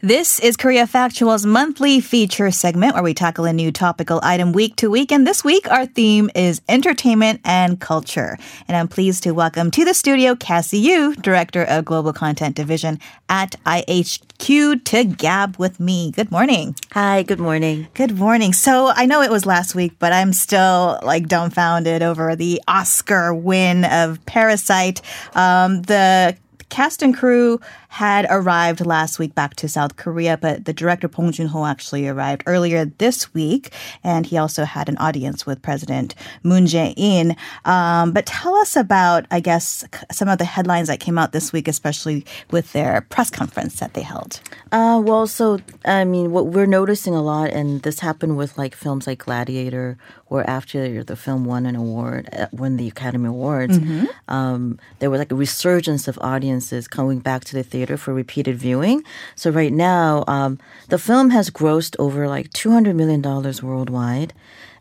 This 0.00 0.38
is 0.38 0.56
Korea 0.56 0.86
Factual's 0.86 1.44
monthly 1.44 1.98
feature 2.00 2.52
segment 2.52 2.94
where 2.94 3.02
we 3.02 3.14
tackle 3.14 3.46
a 3.46 3.52
new 3.52 3.72
topical 3.72 4.20
item 4.22 4.52
week 4.52 4.76
to 4.76 4.88
week. 4.88 5.10
And 5.10 5.26
this 5.26 5.42
week, 5.42 5.68
our 5.68 5.86
theme 5.86 6.30
is 6.36 6.62
entertainment 6.68 7.40
and 7.44 7.80
culture. 7.80 8.38
And 8.68 8.76
I'm 8.76 8.86
pleased 8.86 9.24
to 9.24 9.32
welcome 9.32 9.72
to 9.72 9.84
the 9.84 9.94
studio 9.94 10.36
Cassie 10.36 10.78
Yu, 10.78 11.16
Director 11.16 11.64
of 11.64 11.84
Global 11.84 12.12
Content 12.12 12.54
Division 12.54 13.00
at 13.28 13.56
IHQ, 13.66 14.84
to 14.84 15.02
gab 15.02 15.56
with 15.56 15.80
me. 15.80 16.12
Good 16.12 16.30
morning. 16.30 16.76
Hi, 16.92 17.24
good 17.24 17.40
morning. 17.40 17.88
Good 17.94 18.16
morning. 18.16 18.52
So 18.52 18.92
I 18.94 19.04
know 19.04 19.20
it 19.22 19.32
was 19.32 19.46
last 19.46 19.74
week, 19.74 19.94
but 19.98 20.12
I'm 20.12 20.32
still 20.32 21.00
like 21.02 21.26
dumbfounded 21.26 22.04
over 22.04 22.36
the 22.36 22.62
Oscar 22.68 23.34
win 23.34 23.84
of 23.84 24.24
Parasite. 24.26 25.02
Um, 25.34 25.82
the 25.82 26.36
cast 26.68 27.02
and 27.02 27.16
crew 27.16 27.60
had 27.88 28.26
arrived 28.30 28.84
last 28.84 29.18
week 29.18 29.34
back 29.34 29.56
to 29.56 29.68
South 29.68 29.96
Korea, 29.96 30.36
but 30.36 30.66
the 30.66 30.72
director 30.72 31.08
Bong 31.08 31.32
Joon-ho 31.32 31.64
actually 31.64 32.06
arrived 32.06 32.42
earlier 32.46 32.84
this 32.84 33.32
week, 33.34 33.72
and 34.04 34.26
he 34.26 34.36
also 34.36 34.64
had 34.64 34.88
an 34.88 34.96
audience 34.98 35.46
with 35.46 35.62
President 35.62 36.14
Moon 36.42 36.66
Jae-in. 36.66 37.34
Um, 37.64 38.12
but 38.12 38.26
tell 38.26 38.54
us 38.56 38.76
about, 38.76 39.26
I 39.30 39.40
guess, 39.40 39.84
some 40.12 40.28
of 40.28 40.38
the 40.38 40.44
headlines 40.44 40.88
that 40.88 41.00
came 41.00 41.18
out 41.18 41.32
this 41.32 41.52
week, 41.52 41.66
especially 41.66 42.26
with 42.50 42.72
their 42.72 43.00
press 43.08 43.30
conference 43.30 43.80
that 43.80 43.94
they 43.94 44.02
held. 44.02 44.40
Uh, 44.70 45.00
well, 45.02 45.26
so 45.26 45.58
I 45.84 46.04
mean, 46.04 46.30
what 46.30 46.48
we're 46.48 46.66
noticing 46.66 47.14
a 47.14 47.22
lot, 47.22 47.50
and 47.50 47.82
this 47.82 48.00
happened 48.00 48.36
with 48.36 48.58
like 48.58 48.74
films 48.74 49.06
like 49.06 49.20
Gladiator, 49.20 49.96
where 50.26 50.48
after 50.48 51.02
the 51.02 51.16
film 51.16 51.46
won 51.46 51.64
an 51.64 51.74
award, 51.74 52.28
uh, 52.32 52.46
won 52.52 52.76
the 52.76 52.86
Academy 52.88 53.28
Awards, 53.28 53.78
mm-hmm. 53.78 54.06
um, 54.28 54.78
there 54.98 55.10
was 55.10 55.18
like 55.18 55.32
a 55.32 55.34
resurgence 55.34 56.06
of 56.06 56.18
audiences 56.20 56.86
coming 56.86 57.20
back 57.20 57.44
to 57.44 57.54
the 57.54 57.62
theater 57.62 57.87
theater 57.88 57.98
for 57.98 58.12
repeated 58.14 58.56
viewing. 58.56 59.02
So 59.34 59.50
right 59.50 59.72
now, 59.72 60.24
um, 60.28 60.58
the 60.88 60.98
film 60.98 61.30
has 61.30 61.50
grossed 61.50 61.96
over 61.98 62.28
like 62.28 62.50
$200 62.50 62.94
million 62.94 63.22
worldwide. 63.62 64.32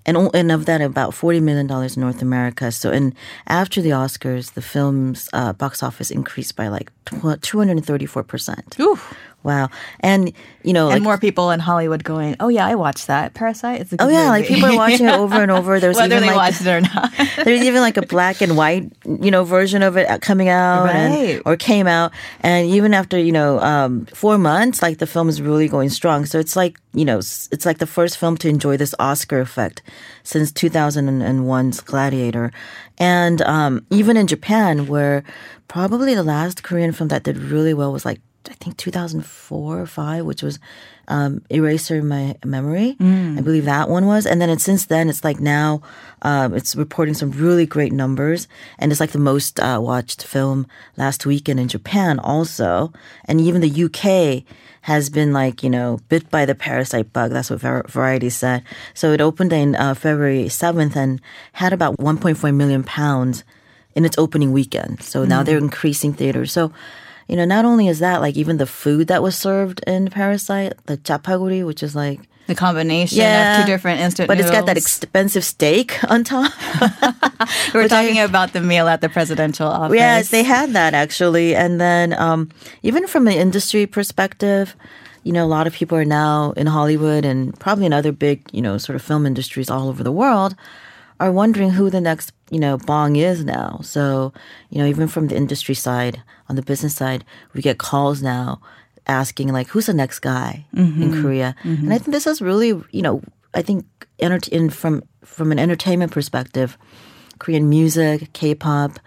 And, 0.06 0.30
and 0.34 0.52
of 0.54 0.66
that, 0.68 0.80
about 0.80 1.12
$40 1.12 1.42
million 1.42 1.70
in 1.70 2.02
North 2.02 2.22
America. 2.22 2.72
So, 2.72 2.92
and 2.92 3.14
after 3.48 3.82
the 3.82 3.90
Oscars, 3.90 4.54
the 4.54 4.62
film's 4.62 5.28
uh, 5.34 5.52
box 5.52 5.84
office 5.84 6.12
increased 6.12 6.56
by 6.56 6.70
like 6.70 6.92
234%. 7.06 8.80
Ooh. 8.80 8.98
Wow. 9.48 9.70
And, 10.02 10.34
you 10.62 10.74
know, 10.74 10.88
and 10.88 10.96
like, 10.96 11.04
more 11.04 11.18
people 11.18 11.52
in 11.52 11.62
Hollywood 11.62 12.04
going, 12.04 12.36
oh, 12.42 12.50
yeah, 12.50 12.68
I 12.68 12.76
watched 12.76 13.08
that. 13.08 13.34
Parasite. 13.34 13.80
It's 13.80 13.94
a 13.94 13.96
oh, 13.98 14.10
yeah. 14.10 14.26
Movie. 14.26 14.30
Like 14.30 14.48
people 14.48 14.66
are 14.66 14.76
watching 14.76 15.08
it 15.08 15.14
over 15.14 15.42
and 15.42 15.50
over. 15.50 15.80
There's 15.80 15.96
Whether 15.96 16.18
even 16.18 16.28
they 16.28 16.36
like, 16.36 16.52
watched 16.52 16.62
it 16.64 16.68
or 16.68 16.82
not. 16.82 17.14
there's 17.46 17.64
even 17.64 17.80
like 17.80 17.96
a 17.96 18.02
black 18.02 18.42
and 18.42 18.58
white, 18.58 18.92
you 19.06 19.32
know, 19.32 19.46
version 19.46 19.84
of 19.84 19.96
it 19.96 20.22
coming 20.22 20.50
out 20.50 20.84
right. 20.84 20.96
and, 20.96 21.42
or 21.46 21.56
came 21.56 21.88
out. 21.88 22.12
And 22.42 22.68
even 22.68 22.94
after, 22.94 23.18
you 23.18 23.32
know, 23.32 23.62
um, 23.62 24.06
four 24.08 24.38
months, 24.38 24.82
like 24.82 24.98
the 24.98 25.08
film 25.08 25.30
is 25.30 25.42
really 25.42 25.70
going 25.70 25.88
strong. 25.88 26.26
So 26.26 26.40
it's 26.40 26.58
like, 26.58 26.78
you 26.94 27.06
know, 27.06 27.20
it's 27.20 27.66
like 27.66 27.78
the 27.78 27.88
first 27.88 28.18
film 28.18 28.36
to 28.40 28.50
enjoy 28.50 28.76
this 28.76 28.94
Oscar 29.00 29.40
effect 29.40 29.82
since 30.24 30.52
2001's 30.52 31.80
Gladiator. 31.80 32.52
And 32.98 33.42
um, 33.44 33.86
even 33.92 34.18
in 34.18 34.28
Japan, 34.28 34.88
where 34.88 35.24
probably 35.70 36.16
the 36.16 36.24
last 36.24 36.64
Korean 36.64 36.92
film 36.92 37.10
that 37.10 37.24
did 37.24 37.38
really 37.38 37.74
well 37.74 37.94
was 37.94 38.04
like 38.04 38.20
I 38.50 38.54
think 38.54 38.78
2004 38.78 39.80
or 39.80 39.86
five, 39.86 40.26
which 40.26 40.44
was 40.44 40.60
um, 41.08 41.42
Eraser 41.50 42.02
My 42.02 42.36
Memory. 42.44 42.96
Mm. 43.00 43.38
I 43.38 43.42
believe 43.42 43.66
that 43.66 43.90
one 43.90 44.06
was. 44.06 44.26
And 44.26 44.42
then 44.42 44.50
it, 44.50 44.62
since 44.62 44.86
then, 44.86 45.10
it's 45.10 45.24
like 45.24 45.40
now 45.40 45.82
um, 46.22 46.54
it's 46.54 46.76
reporting 46.76 47.14
some 47.14 47.32
really 47.32 47.66
great 47.66 47.94
numbers. 47.94 48.48
And 48.80 48.92
it's 48.92 49.00
like 49.00 49.12
the 49.12 49.20
most 49.20 49.60
uh, 49.60 49.80
watched 49.82 50.24
film 50.24 50.68
last 50.98 51.26
weekend 51.26 51.60
in 51.60 51.68
Japan 51.68 52.20
also. 52.20 52.92
And 53.26 53.40
even 53.40 53.62
the 53.62 53.84
UK 53.86 54.44
has 54.82 55.10
been 55.10 55.34
like, 55.34 55.64
you 55.64 55.70
know, 55.70 56.00
bit 56.10 56.30
by 56.30 56.46
the 56.46 56.56
parasite 56.56 57.12
bug. 57.14 57.32
That's 57.32 57.50
what 57.50 57.60
Variety 57.60 58.30
said. 58.30 58.64
So 58.94 59.12
it 59.12 59.22
opened 59.22 59.54
in 59.54 59.76
uh, 59.76 59.94
February 59.94 60.46
7th 60.46 60.96
and 60.96 61.22
had 61.54 61.74
about 61.74 61.98
1.4 61.98 62.56
million 62.56 62.84
pounds 62.84 63.44
in 63.96 64.06
its 64.06 64.18
opening 64.18 64.52
weekend. 64.52 65.02
So 65.02 65.26
mm. 65.26 65.28
now 65.28 65.44
they're 65.44 65.58
increasing 65.58 66.14
theaters. 66.14 66.52
So 66.52 66.72
you 67.28 67.36
know, 67.36 67.46
not 67.46 67.66
only 67.66 67.88
is 67.88 68.00
that 68.00 68.22
like 68.22 68.36
even 68.36 68.58
the 68.58 68.66
food 68.66 69.08
that 69.08 69.22
was 69.22 69.36
served 69.36 69.82
in 69.86 70.10
Parasite, 70.10 70.74
the 70.86 70.98
chapaguri, 70.98 71.66
which 71.66 71.84
is 71.84 71.96
like 71.96 72.22
the 72.48 72.56
combination 72.56 73.18
yeah, 73.18 73.60
of 73.60 73.66
two 73.66 73.72
different 73.72 74.00
instant 74.00 74.28
but 74.28 74.36
noodles. 74.38 74.52
it's 74.52 74.60
got 74.60 74.66
that 74.68 74.78
expensive 74.78 75.44
steak 75.44 76.02
on 76.10 76.24
top. 76.24 76.54
We're 77.74 77.90
talking 77.90 78.20
I, 78.20 78.24
about 78.24 78.54
the 78.54 78.62
meal 78.62 78.88
at 78.88 79.02
the 79.02 79.10
presidential 79.10 79.68
office. 79.68 79.96
Yes, 79.96 80.30
they 80.30 80.44
had 80.44 80.72
that 80.72 80.94
actually, 80.94 81.56
and 81.56 81.80
then 81.80 82.14
um, 82.14 82.50
even 82.84 83.06
from 83.08 83.28
an 83.28 83.34
industry 83.34 83.86
perspective, 83.86 84.76
you 85.24 85.34
know, 85.34 85.44
a 85.44 85.48
lot 85.48 85.68
of 85.68 85.74
people 85.74 85.98
are 85.98 86.06
now 86.06 86.52
in 86.52 86.68
Hollywood 86.68 87.26
and 87.26 87.58
probably 87.60 87.86
in 87.86 87.92
other 87.92 88.14
big, 88.14 88.48
you 88.54 88.62
know, 88.62 88.78
sort 88.78 88.96
of 88.96 89.02
film 89.02 89.26
industries 89.26 89.70
all 89.70 89.90
over 89.90 90.02
the 90.02 90.12
world 90.12 90.56
are 91.20 91.32
wondering 91.32 91.72
who 91.72 91.90
the 91.90 92.02
next, 92.02 92.32
you 92.52 92.60
know, 92.60 92.78
Bong 92.78 93.16
is 93.16 93.44
now. 93.44 93.80
So, 93.82 94.34
you 94.70 94.80
know, 94.80 94.86
even 94.86 95.08
from 95.08 95.28
the 95.28 95.36
industry 95.36 95.76
side, 95.76 96.22
on 96.50 96.56
the 96.56 96.62
business 96.62 96.96
side, 96.96 97.26
we 97.54 97.62
get 97.62 97.78
calls 97.78 98.22
now 98.22 98.62
asking 99.08 99.52
like, 99.52 99.68
who's 99.68 99.88
the 99.88 99.94
next 99.94 100.20
guy 100.20 100.66
mm-hmm. 100.76 101.02
in 101.02 101.22
Korea? 101.22 101.56
Mm-hmm. 101.64 101.86
And 101.86 101.94
I 101.94 101.98
think 101.98 102.12
this 102.12 102.28
is 102.28 102.42
really, 102.42 102.70
you 102.92 103.02
know, 103.02 103.22
I 103.54 103.62
think 103.62 103.86
in, 104.20 104.70
from 104.70 105.04
from 105.24 105.52
an 105.52 105.60
entertainment 105.60 106.12
perspective, 106.12 106.78
Korean 107.40 107.70
music, 107.70 108.32
K-pop, 108.34 109.00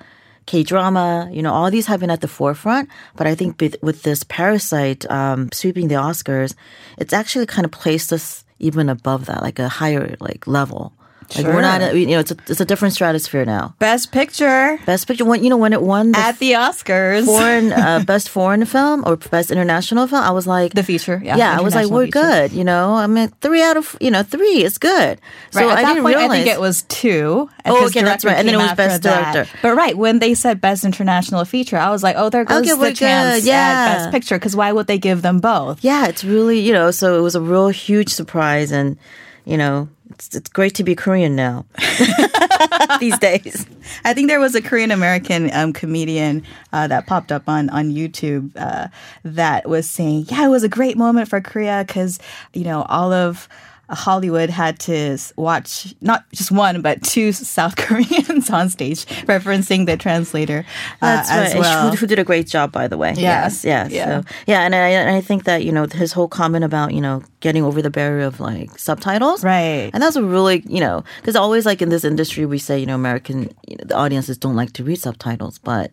K-drama, 0.47 1.31
you 1.32 1.42
know, 1.42 1.53
all 1.53 1.71
these 1.71 1.87
have 1.87 2.00
been 2.00 2.10
at 2.10 2.21
the 2.21 2.28
forefront. 2.28 2.88
But 3.16 3.27
I 3.27 3.34
think 3.34 3.60
with 3.82 4.03
this 4.03 4.25
Parasite 4.25 5.10
um, 5.10 5.48
sweeping 5.53 5.88
the 5.88 5.94
Oscars, 5.94 6.54
it's 6.98 7.12
actually 7.12 7.47
kind 7.47 7.65
of 7.65 7.71
placed 7.71 8.12
us 8.12 8.44
even 8.59 8.88
above 8.88 9.27
that, 9.27 9.42
like 9.42 9.59
a 9.59 9.69
higher 9.69 10.16
like 10.21 10.47
level. 10.47 10.92
Like 11.36 11.44
sure. 11.44 11.54
we're 11.54 11.60
not, 11.60 11.94
you 11.94 12.06
know, 12.06 12.18
it's 12.18 12.32
a, 12.32 12.36
it's 12.48 12.60
a 12.60 12.64
different 12.64 12.94
stratosphere 12.94 13.44
now. 13.44 13.74
Best 13.78 14.10
picture. 14.10 14.78
Best 14.84 15.06
picture. 15.06 15.24
When 15.24 15.44
you 15.44 15.50
know 15.50 15.56
when 15.56 15.72
it 15.72 15.80
won 15.80 16.12
the 16.12 16.18
at 16.18 16.38
the 16.38 16.52
Oscars, 16.52 17.24
foreign 17.24 17.72
uh, 17.72 18.02
best 18.04 18.28
foreign 18.28 18.64
film 18.64 19.04
or 19.06 19.16
best 19.16 19.50
international 19.50 20.08
film, 20.08 20.22
I 20.22 20.32
was 20.32 20.46
like 20.46 20.74
the 20.74 20.82
feature. 20.82 21.20
Yeah, 21.24 21.36
yeah 21.36 21.56
I 21.56 21.60
was 21.60 21.74
like 21.74 21.88
we're 21.88 22.06
feature. 22.06 22.20
good. 22.20 22.52
You 22.52 22.64
know, 22.64 22.94
I 22.94 23.06
mean 23.06 23.28
three 23.41 23.62
out 23.62 23.76
of 23.76 23.96
you 24.00 24.10
know 24.10 24.24
three 24.24 24.64
is 24.64 24.78
good. 24.78 25.20
So 25.52 25.60
right, 25.60 25.70
at 25.70 25.78
I 25.78 25.82
that 25.82 25.88
didn't 25.88 26.02
point, 26.02 26.16
realize. 26.16 26.30
I 26.30 26.44
think 26.44 26.54
it 26.54 26.60
was 26.60 26.82
two. 26.82 27.48
Oh, 27.64 27.86
okay, 27.86 28.02
that's 28.02 28.24
right. 28.24 28.36
And 28.36 28.48
then 28.48 28.56
it 28.56 28.58
was 28.58 28.72
best 28.72 29.02
that. 29.02 29.32
director. 29.32 29.58
But 29.62 29.76
right 29.76 29.97
when 29.97 30.18
they 30.18 30.34
said 30.34 30.60
best 30.60 30.84
international 30.84 31.44
feature, 31.44 31.76
I 31.76 31.91
was 31.91 32.02
like, 32.02 32.16
oh, 32.18 32.28
there 32.28 32.44
goes 32.44 32.68
okay, 32.68 32.91
the 32.91 32.94
chance 32.94 33.47
yeah. 33.47 33.54
at 33.54 33.97
best 33.98 34.10
picture 34.10 34.36
because 34.36 34.56
why 34.56 34.72
would 34.72 34.88
they 34.88 34.98
give 34.98 35.22
them 35.22 35.38
both? 35.38 35.84
Yeah, 35.84 36.08
it's 36.08 36.24
really 36.24 36.58
you 36.58 36.72
know. 36.72 36.91
So 36.91 37.16
it 37.16 37.22
was 37.22 37.36
a 37.36 37.41
real 37.41 37.68
huge 37.68 38.08
surprise 38.08 38.72
and 38.72 38.98
you 39.44 39.56
know 39.56 39.88
it's, 40.20 40.36
it's 40.36 40.50
great 40.50 40.75
to 40.75 40.84
be 40.84 40.94
Korean 40.94 41.34
now 41.34 41.64
these 43.00 43.19
days. 43.19 43.66
I 44.04 44.12
think 44.12 44.28
there 44.28 44.38
was 44.38 44.54
a 44.54 44.60
Korean 44.60 44.91
American 44.91 45.50
um, 45.54 45.72
comedian 45.72 46.44
uh, 46.75 46.86
that 46.88 47.06
popped 47.06 47.32
up 47.32 47.48
on 47.48 47.70
on 47.70 47.91
YouTube 47.91 48.53
uh, 48.56 48.88
that 49.25 49.66
was 49.66 49.88
saying, 49.88 50.26
"Yeah, 50.28 50.44
it 50.44 50.50
was 50.50 50.62
a 50.62 50.69
great 50.69 50.98
moment 50.98 51.28
for 51.28 51.41
Korea 51.41 51.84
because 51.86 52.19
you 52.53 52.64
know 52.64 52.82
all 52.82 53.12
of." 53.12 53.48
Hollywood 53.91 54.51
had 54.51 54.78
to 54.81 55.19
watch 55.37 55.95
not 56.01 56.25
just 56.33 56.51
one 56.51 56.83
but 56.83 57.03
two 57.03 57.33
South 57.33 57.77
Koreans 57.77 58.51
on 58.51 58.71
stage, 58.71 59.06
referencing 59.27 59.87
the 59.87 59.97
translator 59.97 60.65
uh, 61.03 61.23
That's 61.23 61.31
right. 61.31 61.61
well. 61.61 61.91
Who, 61.91 61.97
who, 61.97 62.06
did 62.06 62.19
a 62.19 62.25
great 62.25 62.47
job, 62.47 62.73
by 62.73 62.89
the 62.89 62.97
way. 62.97 63.15
Yeah. 63.17 63.43
Yes, 63.45 63.65
yes. 63.65 63.91
Yeah, 63.91 64.21
so, 64.21 64.28
yeah. 64.47 64.62
And 64.62 64.75
I, 64.75 65.17
I 65.17 65.21
think 65.21 65.45
that 65.45 65.65
you 65.65 65.73
know 65.73 65.87
his 65.87 66.12
whole 66.12 66.28
comment 66.28 66.65
about 66.65 66.95
you 66.95 67.01
know 67.01 67.23
getting 67.41 67.65
over 67.65 67.83
the 67.83 67.91
barrier 67.91 68.27
of 68.27 68.41
like 68.41 68.78
subtitles, 68.78 69.45
right? 69.45 69.91
And 69.93 70.03
that's 70.03 70.17
a 70.17 70.22
really 70.22 70.62
you 70.67 70.81
know 70.81 71.05
because 71.21 71.37
always 71.37 71.67
like 71.67 71.83
in 71.83 71.89
this 71.89 72.05
industry 72.05 72.47
we 72.47 72.59
say 72.59 72.78
you 72.78 72.87
know 72.87 72.95
American 72.95 73.51
you 73.67 73.77
know, 73.77 73.84
the 73.84 73.97
audiences 73.97 74.39
don't 74.39 74.57
like 74.57 74.72
to 74.75 74.84
read 74.84 74.99
subtitles, 74.99 75.59
but 75.59 75.91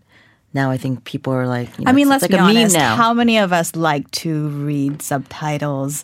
now 0.54 0.72
I 0.72 0.78
think 0.78 1.04
people 1.04 1.34
are 1.34 1.48
like, 1.48 1.70
you 1.78 1.86
know, 1.86 1.92
I 1.92 1.94
mean, 1.94 2.10
let's 2.10 2.24
like 2.24 2.32
be 2.32 2.38
honest. 2.38 2.76
Now. 2.76 2.96
How 2.96 3.14
many 3.14 3.38
of 3.38 3.54
us 3.54 3.76
like 3.76 4.10
to 4.12 4.50
read 4.50 5.02
subtitles? 5.02 6.04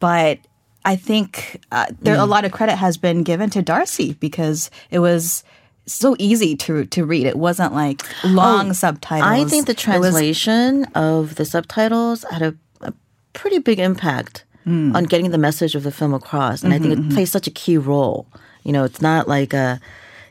But 0.00 0.38
I 0.84 0.96
think 0.96 1.60
uh, 1.70 1.86
there 2.00 2.16
mm. 2.16 2.22
a 2.22 2.26
lot 2.26 2.44
of 2.44 2.52
credit 2.52 2.76
has 2.76 2.96
been 2.96 3.22
given 3.22 3.50
to 3.50 3.62
Darcy 3.62 4.14
because 4.14 4.70
it 4.90 4.98
was 4.98 5.44
so 5.86 6.16
easy 6.18 6.56
to 6.56 6.86
to 6.86 7.04
read. 7.04 7.26
It 7.26 7.36
wasn't 7.36 7.74
like 7.74 8.02
long 8.24 8.70
oh, 8.70 8.72
subtitles. 8.72 9.28
I 9.28 9.44
think 9.44 9.66
the 9.66 9.74
translation 9.74 10.80
was, 10.80 10.88
of 10.94 11.34
the 11.36 11.44
subtitles 11.44 12.24
had 12.30 12.42
a, 12.42 12.54
a 12.80 12.92
pretty 13.32 13.58
big 13.58 13.78
impact 13.78 14.44
mm. 14.66 14.94
on 14.94 15.04
getting 15.04 15.30
the 15.30 15.38
message 15.38 15.74
of 15.74 15.82
the 15.82 15.92
film 15.92 16.14
across, 16.14 16.62
and 16.62 16.72
mm-hmm, 16.72 16.82
I 16.82 16.86
think 16.86 16.98
it 16.98 17.02
mm-hmm. 17.02 17.14
plays 17.14 17.30
such 17.30 17.46
a 17.46 17.52
key 17.52 17.78
role. 17.78 18.26
You 18.64 18.72
know, 18.72 18.84
it's 18.84 19.02
not 19.02 19.28
like 19.28 19.52
a 19.52 19.80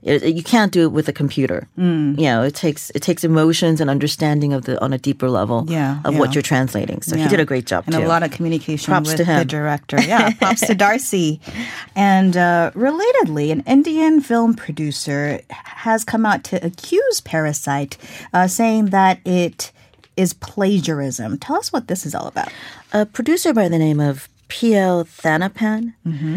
it, 0.04 0.36
you 0.36 0.42
can't 0.42 0.72
do 0.72 0.84
it 0.84 0.92
with 0.92 1.08
a 1.08 1.14
computer. 1.14 1.68
Mm. 1.78 2.18
You 2.18 2.26
know, 2.26 2.44
it 2.44 2.56
takes 2.56 2.90
it 2.92 3.02
takes 3.02 3.24
emotions 3.24 3.80
and 3.80 3.90
understanding 3.90 4.52
of 4.54 4.66
the 4.66 4.82
on 4.82 4.94
a 4.94 4.98
deeper 4.98 5.30
level 5.30 5.66
yeah, 5.68 6.00
of 6.04 6.14
yeah. 6.14 6.20
what 6.20 6.34
you're 6.34 6.42
translating. 6.42 7.02
So 7.02 7.16
yeah. 7.16 7.24
he 7.24 7.30
did 7.30 7.40
a 7.40 7.46
great 7.46 7.66
job 7.66 7.84
and 7.86 7.96
too. 7.96 8.04
a 8.04 8.08
lot 8.08 8.24
of 8.24 8.32
communication 8.32 8.92
props 8.92 9.10
with 9.10 9.18
to 9.18 9.26
him. 9.26 9.40
the 9.40 9.46
director. 9.46 10.02
Yeah, 10.02 10.32
props 10.34 10.66
to 10.68 10.76
Darcy. 10.76 11.40
And 11.96 12.38
uh, 12.38 12.72
relatedly, 12.74 13.52
an 13.52 13.62
Indian 13.62 14.22
film 14.22 14.56
producer 14.56 15.42
has 15.50 16.04
come 16.04 16.26
out 16.26 16.44
to 16.46 16.66
accuse 16.66 17.22
Parasite, 17.22 17.98
uh, 18.34 18.48
saying 18.48 18.88
that 18.88 19.20
it 19.26 19.72
is 20.18 20.34
plagiarism. 20.34 21.38
Tell 21.38 21.58
us 21.58 21.72
what 21.72 21.88
this 21.88 22.06
is 22.06 22.16
all 22.16 22.28
about. 22.28 22.52
A 22.94 23.06
producer 23.06 23.54
by 23.54 23.70
the 23.70 23.78
name 23.78 24.00
of 24.00 24.30
P.L. 24.52 25.06
Thenappan. 25.06 25.94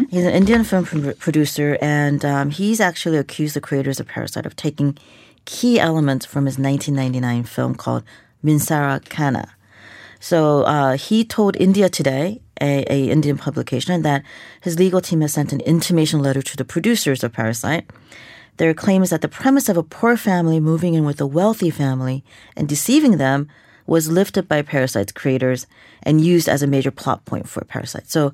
He's 0.08 0.24
an 0.24 0.32
Indian 0.32 0.62
film 0.62 0.84
pro- 0.84 1.14
producer, 1.14 1.76
and 1.80 2.24
um, 2.24 2.50
he's 2.50 2.80
actually 2.80 3.18
accused 3.18 3.56
the 3.56 3.60
creators 3.60 3.98
of 3.98 4.06
Parasite 4.06 4.46
of 4.46 4.54
taking 4.54 4.96
key 5.46 5.80
elements 5.80 6.24
from 6.24 6.46
his 6.46 6.56
1999 6.56 7.42
film 7.42 7.74
called 7.74 8.04
Minsara 8.44 9.04
Kanna. 9.08 9.56
So 10.20 10.62
uh, 10.62 10.96
he 10.96 11.24
told 11.24 11.56
India 11.56 11.88
Today, 11.88 12.40
a, 12.60 12.84
a 12.88 13.10
Indian 13.10 13.36
publication, 13.36 14.02
that 14.02 14.22
his 14.60 14.78
legal 14.78 15.00
team 15.00 15.20
has 15.20 15.32
sent 15.32 15.52
an 15.52 15.60
intimation 15.62 16.20
letter 16.22 16.40
to 16.40 16.56
the 16.56 16.64
producers 16.64 17.24
of 17.24 17.32
Parasite. 17.32 17.90
Their 18.58 18.74
claim 18.74 19.02
is 19.02 19.10
that 19.10 19.22
the 19.22 19.28
premise 19.28 19.68
of 19.68 19.76
a 19.76 19.82
poor 19.82 20.16
family 20.16 20.60
moving 20.60 20.94
in 20.94 21.04
with 21.04 21.20
a 21.20 21.26
wealthy 21.26 21.70
family 21.70 22.22
and 22.56 22.68
deceiving 22.68 23.16
them 23.18 23.48
was 23.86 24.10
lifted 24.10 24.48
by 24.48 24.62
Parasite's 24.62 25.12
creators 25.12 25.66
and 26.02 26.20
used 26.24 26.48
as 26.48 26.62
a 26.62 26.66
major 26.66 26.90
plot 26.90 27.24
point 27.24 27.48
for 27.48 27.64
Parasite. 27.64 28.08
So, 28.10 28.32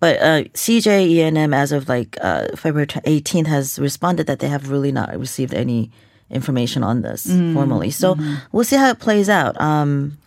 but 0.00 0.16
uh, 0.20 0.44
CJ 0.54 1.10
ENM, 1.16 1.54
as 1.54 1.72
of 1.72 1.88
like 1.88 2.16
uh, 2.20 2.48
February 2.56 2.86
18th, 2.86 3.46
has 3.46 3.78
responded 3.78 4.26
that 4.26 4.38
they 4.40 4.48
have 4.48 4.70
really 4.70 4.92
not 4.92 5.16
received 5.18 5.54
any 5.54 5.90
information 6.30 6.82
on 6.82 7.02
this 7.02 7.26
formally. 7.54 7.90
So 7.90 8.16
we'll 8.52 8.64
see 8.64 8.76
how 8.76 8.90
it 8.90 8.98
plays 8.98 9.28
out. 9.28 9.58
Um, 9.60 10.18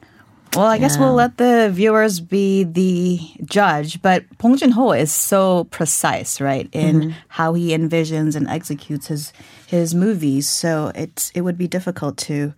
Well, 0.55 0.65
I 0.65 0.77
guess 0.79 0.97
we'll 0.97 1.13
let 1.13 1.37
the 1.37 1.69
viewers 1.71 2.19
be 2.19 2.65
the 2.65 3.19
judge. 3.45 4.01
But 4.01 4.25
Bong 4.37 4.57
Joon 4.57 4.71
Ho 4.71 4.91
is 4.91 5.13
so 5.13 5.63
precise, 5.65 6.41
right, 6.41 6.67
in 6.73 7.15
how 7.29 7.53
he 7.53 7.69
envisions 7.69 8.35
and 8.35 8.49
executes 8.49 9.07
his 9.07 9.31
his 9.67 9.95
movies. 9.95 10.49
So 10.49 10.91
it's 10.95 11.31
it 11.35 11.41
would 11.41 11.57
be 11.57 11.67
difficult 11.67 12.17
to. 12.27 12.53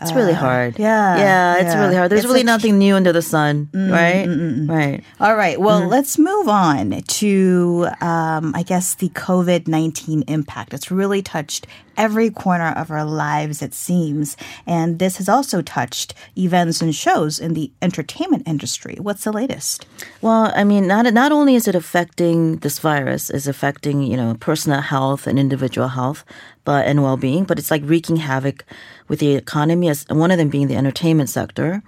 It's 0.00 0.12
really 0.12 0.32
uh, 0.32 0.36
hard. 0.36 0.78
yeah, 0.78 1.16
yeah, 1.16 1.54
it's 1.56 1.74
yeah. 1.74 1.80
really 1.80 1.96
hard. 1.96 2.10
There's 2.10 2.24
It's 2.24 2.28
really 2.28 2.42
nothing 2.42 2.78
new 2.78 2.94
under 2.94 3.12
the 3.12 3.22
sun, 3.22 3.68
mm, 3.72 3.88
mm, 3.88 3.92
right? 3.92 4.28
Mm, 4.28 4.68
right. 4.68 5.04
All 5.20 5.36
right. 5.36 5.60
Well, 5.60 5.80
mm-hmm. 5.80 5.90
let's 5.90 6.18
move 6.18 6.48
on 6.48 7.02
to, 7.02 7.88
um, 8.00 8.52
I 8.54 8.62
guess, 8.62 8.94
the 8.94 9.08
COVID 9.10 9.68
19 9.68 10.22
impact. 10.28 10.74
It's 10.74 10.90
really 10.90 11.22
touched 11.22 11.66
every 12.00 12.30
corner 12.30 12.72
of 12.76 12.90
our 12.90 13.04
lives, 13.04 13.60
it 13.60 13.74
seems. 13.74 14.34
And 14.66 14.98
this 14.98 15.18
has 15.18 15.28
also 15.28 15.60
touched 15.60 16.14
events 16.36 16.80
and 16.80 16.94
shows 16.94 17.38
in 17.38 17.52
the 17.52 17.70
entertainment 17.82 18.48
industry. 18.48 18.96
What's 18.98 19.24
the 19.24 19.32
latest? 19.32 19.86
Well, 20.22 20.50
I 20.56 20.64
mean, 20.64 20.86
not 20.86 21.12
not 21.12 21.30
only 21.30 21.54
is 21.56 21.68
it 21.68 21.74
affecting 21.74 22.56
this 22.56 22.78
virus, 22.78 23.28
is 23.28 23.46
affecting 23.46 24.02
you 24.02 24.16
know 24.16 24.34
personal 24.40 24.80
health 24.80 25.26
and 25.26 25.38
individual 25.38 25.88
health, 25.88 26.24
but 26.64 26.86
and 26.86 27.02
well 27.02 27.18
being, 27.18 27.44
but 27.44 27.58
it's 27.58 27.70
like 27.70 27.82
wreaking 27.84 28.16
havoc 28.16 28.64
with 29.08 29.18
the 29.18 29.34
economy. 29.34 29.89
As 29.90 30.06
one 30.08 30.30
of 30.30 30.38
them 30.38 30.48
being 30.48 30.68
the 30.68 30.76
entertainment 30.76 31.28
sector. 31.28 31.82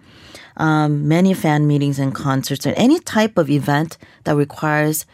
Um, 0.58 1.08
many 1.08 1.32
fan 1.32 1.66
meetings 1.66 1.98
and 1.98 2.14
concerts 2.14 2.66
and 2.66 2.76
any 2.76 3.00
type 3.00 3.38
of 3.38 3.48
event 3.48 3.96
that 4.24 4.36
requires 4.36 5.06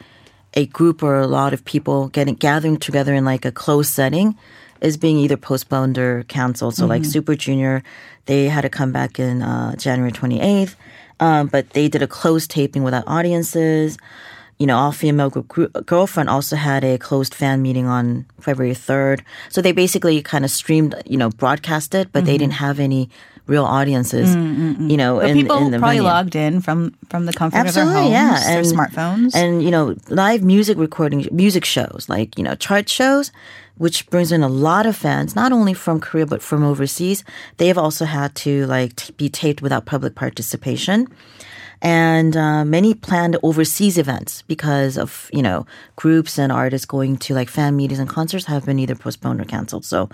a 0.54 0.66
group 0.66 1.00
or 1.00 1.20
a 1.20 1.28
lot 1.28 1.52
of 1.52 1.64
people 1.64 2.08
getting 2.08 2.34
gathering 2.34 2.76
together 2.76 3.14
in 3.14 3.24
like 3.24 3.44
a 3.44 3.52
closed 3.52 3.92
setting 3.92 4.36
is 4.80 4.96
being 4.96 5.18
either 5.18 5.36
postponed 5.36 5.98
or 5.98 6.24
canceled. 6.24 6.74
So 6.74 6.86
like 6.86 7.04
Super 7.04 7.34
Junior, 7.34 7.82
they 8.26 8.48
had 8.48 8.62
to 8.62 8.68
come 8.68 8.92
back 8.92 9.18
in 9.18 9.42
uh, 9.42 9.76
January 9.76 10.12
28th, 10.12 10.74
um, 11.20 11.48
but 11.48 11.70
they 11.70 11.88
did 11.88 12.02
a 12.02 12.06
closed 12.06 12.50
taping 12.50 12.84
without 12.84 13.04
audiences. 13.06 13.98
You 14.58 14.66
know, 14.66 14.76
all 14.76 14.92
female 14.92 15.30
group, 15.30 15.72
GFriend 15.72 16.28
also 16.28 16.56
had 16.56 16.82
a 16.84 16.98
closed 16.98 17.32
fan 17.32 17.62
meeting 17.62 17.86
on 17.86 18.26
February 18.40 18.74
3rd. 18.74 19.20
So 19.50 19.62
they 19.62 19.72
basically 19.72 20.20
kind 20.20 20.44
of 20.44 20.50
streamed, 20.50 20.94
you 21.06 21.16
know, 21.16 21.30
broadcast 21.30 21.94
it, 21.94 22.10
but 22.12 22.24
they 22.24 22.32
mm-hmm. 22.32 22.38
didn't 22.38 22.52
have 22.54 22.80
any 22.80 23.08
real 23.48 23.64
audiences, 23.64 24.36
mm, 24.36 24.56
mm, 24.56 24.76
mm. 24.76 24.90
you 24.90 24.96
know, 24.96 25.16
But 25.20 25.30
in, 25.30 25.36
people 25.36 25.56
in 25.56 25.70
the 25.70 25.78
probably 25.78 25.96
venue. 25.96 26.10
logged 26.10 26.36
in 26.36 26.60
from, 26.60 26.94
from 27.08 27.24
the 27.24 27.32
comfort 27.32 27.56
Absolutely, 27.56 27.94
of 27.94 28.10
their 28.10 28.28
homes, 28.28 28.44
yeah, 28.44 28.54
their 28.54 28.62
smartphones. 28.62 29.34
and 29.34 29.62
you 29.62 29.70
know, 29.70 29.96
live 30.08 30.42
music 30.42 30.76
recording, 30.76 31.26
music 31.32 31.64
shows 31.64 32.06
like 32.08 32.36
you 32.36 32.44
know, 32.44 32.54
chart 32.54 32.88
shows, 32.88 33.32
which 33.78 34.06
brings 34.10 34.30
in 34.30 34.42
a 34.42 34.48
lot 34.48 34.86
of 34.86 34.94
fans, 34.94 35.34
not 35.34 35.50
only 35.50 35.72
from 35.72 35.98
Korea 35.98 36.26
but 36.26 36.42
from 36.42 36.62
overseas. 36.62 37.24
They 37.56 37.68
have 37.68 37.78
also 37.78 38.04
had 38.04 38.34
to 38.36 38.66
like 38.66 38.96
t- 38.96 39.14
be 39.16 39.28
taped 39.28 39.62
without 39.62 39.86
public 39.86 40.14
participation. 40.14 41.08
And 41.80 42.36
uh, 42.36 42.64
many 42.64 42.94
planned 42.94 43.36
overseas 43.42 43.98
events 43.98 44.42
because 44.48 44.98
of 44.98 45.30
you 45.32 45.42
know 45.42 45.64
groups 45.96 46.38
and 46.38 46.50
artists 46.52 46.86
going 46.86 47.16
to 47.18 47.34
like 47.34 47.48
fan 47.48 47.76
meetings 47.76 47.98
and 48.00 48.08
concerts 48.08 48.46
have 48.46 48.66
been 48.66 48.78
either 48.78 48.94
postponed 48.96 49.40
or 49.40 49.44
canceled. 49.44 49.84
So, 49.84 50.08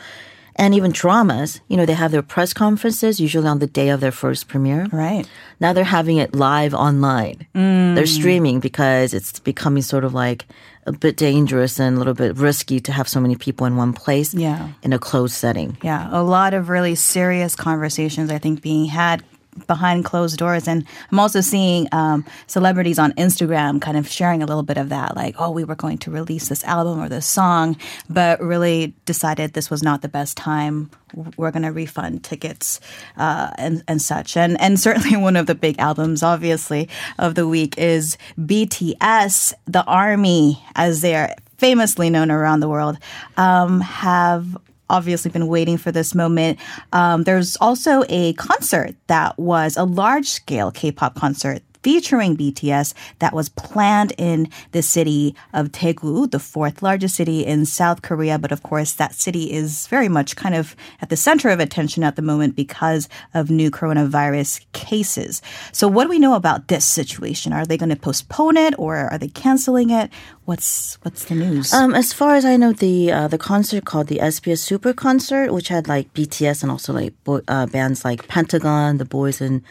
and 0.57 0.75
even 0.75 0.93
dramas, 0.93 1.61
you 1.69 1.77
know, 1.77 1.87
they 1.87 1.95
have 1.95 2.11
their 2.13 2.23
press 2.23 2.53
conferences 2.53 3.19
usually 3.19 3.49
on 3.49 3.59
the 3.61 3.67
day 3.67 3.89
of 3.89 4.01
their 4.01 4.13
first 4.13 4.47
premiere. 4.47 4.87
right. 4.93 5.27
Now 5.59 5.73
they're 5.73 5.85
having 5.85 6.19
it 6.19 6.35
live 6.35 6.75
online. 6.75 7.47
They're 7.55 8.07
streaming 8.07 8.61
because 8.61 9.15
it's 9.15 9.39
becoming 9.41 9.83
sort 9.83 10.05
of 10.05 10.13
like 10.13 10.45
a 10.87 10.93
bit 10.93 11.17
dangerous 11.17 11.81
and 11.81 11.97
a 11.97 11.99
little 11.99 12.13
bit 12.15 12.37
risky 12.37 12.79
to 12.81 12.93
have 12.93 13.09
so 13.09 13.19
many 13.21 13.37
people 13.37 13.65
in 13.67 13.77
one 13.77 13.93
place 13.95 14.35
Yeah. 14.35 14.69
in 14.83 14.93
a 14.93 14.99
closed 14.99 15.35
setting. 15.35 15.79
Yeah, 15.83 16.09
a 16.13 16.23
lot 16.23 16.53
of 16.53 16.69
really 16.69 16.95
serious 16.95 17.57
conversations, 17.57 18.31
I 18.31 18.37
think, 18.39 18.61
being 18.61 18.85
had 18.87 19.23
behind 19.67 20.05
closed 20.05 20.39
doors. 20.39 20.69
And 20.69 20.85
I'm 21.11 21.19
also 21.19 21.41
seeing 21.41 21.89
um, 21.93 22.25
celebrities 22.47 22.99
on 22.99 23.13
Instagram 23.13 23.81
kind 23.81 23.97
of 23.97 24.09
sharing 24.09 24.43
a 24.43 24.47
little 24.47 24.63
bit 24.63 24.77
of 24.77 24.89
that, 24.89 25.17
like, 25.17 25.37
oh, 25.39 25.51
we 25.51 25.65
were 25.65 25.75
going 25.75 25.99
to 25.99 26.11
release 26.11 26.49
this 26.49 26.65
album 26.65 27.01
or 27.01 27.09
this 27.09 27.27
song, 27.27 27.77
but 28.09 28.41
really 28.41 28.95
decided 29.05 29.53
this 29.53 29.71
was 29.71 29.83
not 29.83 30.03
the 30.03 30.09
best 30.09 30.37
time. 30.37 30.91
We're 31.37 31.51
going 31.51 31.63
to 31.63 31.73
refund 31.73 32.25
tickets 32.25 32.81
uh, 33.17 33.51
and, 33.57 33.85
and 33.87 34.03
such. 34.03 34.37
And, 34.37 34.61
and 34.61 34.79
certainly 34.79 35.17
one 35.21 35.37
of 35.37 35.47
the 35.47 35.55
big 35.55 35.79
albums, 35.79 36.23
obviously, 36.23 36.89
of 37.19 37.35
the 37.35 37.47
week 37.47 37.79
is 37.79 38.19
BTS, 38.39 39.55
the 39.67 39.85
Army, 39.85 40.63
as 40.75 41.01
they 41.01 41.15
are 41.15 41.35
famously 41.59 42.11
known 42.11 42.31
around 42.31 42.61
the 42.61 42.69
world, 42.69 42.99
um, 43.37 43.81
have 43.81 44.57
obviously 44.91 45.31
been 45.31 45.47
waiting 45.49 45.77
for 45.77 45.93
this 45.93 46.15
moment. 46.15 46.59
Um, 46.93 47.25
there's 47.25 47.57
also 47.57 48.05
a 48.09 48.33
concert 48.35 48.95
that 49.07 49.39
was 49.39 49.77
a 49.77 49.85
large 49.85 50.29
scale 50.29 50.71
K 50.71 50.93
pop 50.93 51.15
concert. 51.15 51.63
Featuring 51.85 52.37
BTS 52.37 52.95
that 53.19 53.35
was 53.35 53.51
planned 53.51 54.15
in 54.17 54.49
the 54.73 54.83
city 54.83 55.37
of 55.53 55.69
Daegu, 55.69 56.31
the 56.31 56.39
fourth 56.39 56.83
largest 56.83 57.15
city 57.15 57.45
in 57.45 57.67
South 57.67 58.01
Korea. 58.01 58.39
But 58.39 58.53
of 58.53 58.63
course, 58.63 58.95
that 58.95 59.15
city 59.15 59.53
is 59.53 59.87
very 59.89 60.09
much 60.09 60.35
kind 60.35 60.55
of 60.55 60.75
at 61.03 61.11
the 61.11 61.17
center 61.17 61.51
of 61.51 61.61
attention 61.61 62.03
at 62.03 62.17
the 62.17 62.23
moment 62.23 62.57
because 62.57 63.09
of 63.35 63.51
new 63.51 63.71
coronavirus 63.71 64.65
cases. 64.73 65.43
So, 65.73 65.87
what 65.87 66.05
do 66.05 66.11
we 66.11 66.19
know 66.19 66.35
about 66.35 66.69
this 66.69 66.87
situation? 66.87 67.53
Are 67.53 67.67
they 67.67 67.77
going 67.77 67.91
to 67.91 67.97
postpone 67.97 68.57
it 68.57 68.75
or 68.79 68.97
are 68.97 69.19
they 69.19 69.29
canceling 69.29 69.91
it? 69.91 70.11
What's 70.47 70.97
what's 71.03 71.25
the 71.25 71.35
news? 71.35 71.73
Um, 71.73 71.95
as 71.95 72.13
far 72.13 72.35
as 72.35 72.45
I 72.45 72.57
know, 72.57 72.73
the 72.73 73.13
uh, 73.13 73.29
the 73.29 73.39
concert 73.39 73.85
called 73.85 74.09
the 74.09 74.19
SBS 74.19 74.59
Super 74.59 74.93
Concert, 74.95 75.53
which 75.53 75.69
had 75.69 75.89
like 75.89 76.13
BTS 76.15 76.63
and 76.63 76.71
also 76.71 76.93
like 76.93 77.13
bo- 77.25 77.43
uh, 77.49 77.67
bands 77.67 78.05
like 78.05 78.29
Pentagon, 78.29 78.99
The 78.99 79.05
Boyz, 79.05 79.41
and 79.41 79.63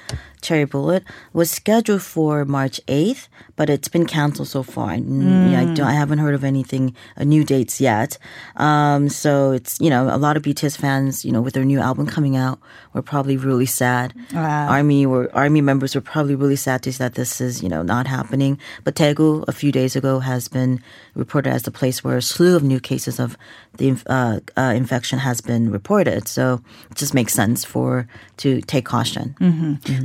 Cherry 0.42 0.66
Bullet, 0.66 1.04
was 1.32 1.50
scheduled 1.50 2.03
for 2.04 2.46
March 2.46 2.80
eighth, 2.88 3.28
but 3.56 3.70
it's 3.70 3.88
been 3.88 4.06
canceled 4.06 4.48
so 4.48 4.64
far. 4.64 4.92
Mm, 4.92 5.52
yeah, 5.52 5.62
I, 5.62 5.66
don't, 5.74 5.88
I 5.88 5.94
haven't 5.94 6.20
heard 6.20 6.36
of 6.36 6.44
anything 6.44 6.96
uh, 7.18 7.24
new 7.24 7.44
dates 7.44 7.80
yet. 7.82 8.18
Um, 8.58 9.10
so 9.10 9.52
it's 9.52 9.80
you 9.80 9.90
know 9.90 10.14
a 10.14 10.18
lot 10.18 10.38
of 10.38 10.44
BTS 10.44 10.78
fans, 10.78 11.24
you 11.26 11.32
know, 11.32 11.42
with 11.42 11.54
their 11.54 11.66
new 11.66 11.80
album 11.80 12.06
coming 12.06 12.36
out, 12.36 12.60
were 12.94 13.02
probably 13.02 13.38
really 13.38 13.66
sad. 13.66 14.14
Army 14.70 15.06
were 15.06 15.30
Army 15.34 15.62
members 15.62 15.96
were 15.96 16.02
probably 16.02 16.36
really 16.36 16.56
sad 16.58 16.82
to 16.84 16.92
see 16.92 16.98
that 16.98 17.16
this 17.16 17.40
is 17.42 17.64
you 17.64 17.70
know 17.70 17.82
not 17.82 18.08
happening. 18.08 18.60
But 18.84 18.96
Daegu 18.96 19.46
a 19.48 19.52
few 19.52 19.72
days 19.72 19.96
ago 19.96 20.20
has 20.20 20.48
been 20.48 20.82
reported 21.16 21.52
as 21.52 21.64
the 21.64 21.72
place 21.72 22.04
where 22.04 22.18
a 22.18 22.22
slew 22.22 22.56
of 22.56 22.64
new 22.64 22.80
cases 22.80 23.20
of 23.20 23.38
the 23.78 23.88
inf- 23.88 24.04
uh, 24.08 24.40
uh, 24.58 24.74
infection 24.76 25.20
has 25.20 25.42
been 25.42 25.72
reported. 25.72 26.28
So 26.28 26.62
it 26.92 26.98
just 26.98 27.14
makes 27.14 27.34
sense 27.34 27.64
for 27.66 28.08
to 28.38 28.62
take 28.62 28.86
caution. 28.86 29.36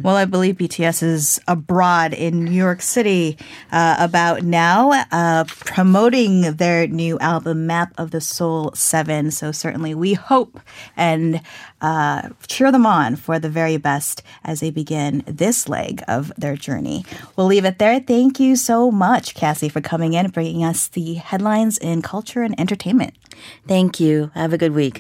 Well, 0.03 0.17
I 0.17 0.25
believe 0.25 0.57
BTS 0.57 1.03
is 1.03 1.41
abroad 1.49 1.88
in 2.13 2.45
New 2.45 2.51
York 2.51 2.83
City 2.83 3.37
uh, 3.73 3.97
about 3.99 4.43
now, 4.43 5.05
uh, 5.11 5.45
promoting 5.49 6.53
their 6.57 6.87
new 6.87 7.19
album, 7.19 7.67
Map 7.67 7.93
of 7.99 8.11
the 8.11 8.21
Soul 8.21 8.73
7. 8.75 9.31
So, 9.31 9.53
certainly, 9.53 9.95
we 9.95 10.15
hope 10.15 10.61
and 10.97 11.41
uh, 11.81 12.31
cheer 12.47 12.73
them 12.73 12.87
on 12.87 13.17
for 13.17 13.39
the 13.39 13.49
very 13.49 13.77
best 13.77 14.23
as 14.45 14.61
they 14.61 14.71
begin 14.71 15.23
this 15.27 15.69
leg 15.69 16.03
of 16.09 16.33
their 16.37 16.57
journey. 16.57 17.05
We'll 17.37 17.47
leave 17.47 17.65
it 17.65 17.79
there. 17.79 18.01
Thank 18.01 18.41
you 18.41 18.57
so 18.57 18.91
much, 18.91 19.35
Cassie, 19.35 19.69
for 19.69 19.81
coming 19.81 20.15
in 20.15 20.25
and 20.27 20.35
bringing 20.35 20.65
us 20.65 20.89
the 20.89 21.15
headlines 21.15 21.79
in 21.79 22.03
culture 22.03 22.43
and 22.43 22.59
entertainment. 22.59 23.15
Thank 23.67 24.01
you. 24.01 24.31
Have 24.35 24.53
a 24.53 24.59
good 24.59 24.73
week. 24.73 24.95